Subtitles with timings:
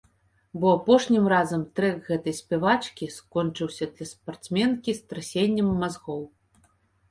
[0.61, 6.21] Бо апошнім разам трэк гэтай спявачкі скончыўся для спартсменкі страсеннем мазгоў.